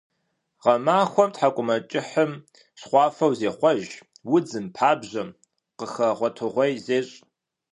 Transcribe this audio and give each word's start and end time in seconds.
Гъэмахуэм 0.63 1.29
тхьэкIумэкIыхьым 1.33 2.31
щхъуафэу 2.79 3.31
зехъуэж, 3.39 3.83
удзым, 4.35 4.65
пабжьэм 4.75 5.29
къыхэгъуэтэгъуей 5.77 6.73
зещI. 6.85 7.19